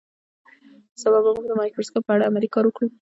سبا 1.01 1.19
به 1.23 1.31
موږ 1.35 1.45
د 1.47 1.51
مایکروسکوپ 1.61 2.03
په 2.05 2.11
اړه 2.15 2.27
عملي 2.29 2.49
کار 2.53 2.63
وکړو 2.65 2.87